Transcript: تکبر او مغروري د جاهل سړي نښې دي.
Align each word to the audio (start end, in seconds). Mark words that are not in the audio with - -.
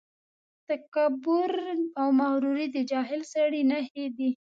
تکبر 0.69 1.51
او 1.99 2.07
مغروري 2.19 2.67
د 2.71 2.77
جاهل 2.91 3.21
سړي 3.33 3.61
نښې 3.71 4.05
دي. 4.17 4.29